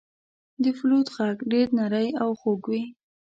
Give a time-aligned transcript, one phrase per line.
[0.63, 2.83] •د فلوت ږغ ډېر نری او خوږ وي.